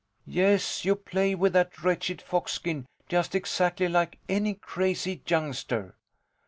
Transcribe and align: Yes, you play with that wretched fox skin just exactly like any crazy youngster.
Yes, 0.25 0.83
you 0.83 0.95
play 0.95 1.35
with 1.35 1.53
that 1.53 1.83
wretched 1.83 2.23
fox 2.23 2.53
skin 2.53 2.87
just 3.07 3.35
exactly 3.35 3.87
like 3.87 4.17
any 4.27 4.55
crazy 4.55 5.21
youngster. 5.27 5.95